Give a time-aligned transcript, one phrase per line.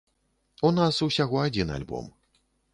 [0.69, 2.13] У нас усяго адзін альбом.